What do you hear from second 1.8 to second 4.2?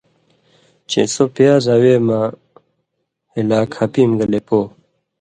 وے مہ ہِلاک ہپیم